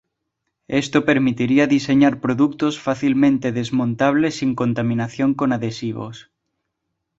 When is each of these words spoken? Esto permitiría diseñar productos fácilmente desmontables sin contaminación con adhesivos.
Esto 0.81 1.05
permitiría 1.05 1.67
diseñar 1.67 2.21
productos 2.21 2.79
fácilmente 2.79 3.51
desmontables 3.51 4.37
sin 4.39 4.55
contaminación 4.55 5.35
con 5.35 5.53
adhesivos. 5.53 6.31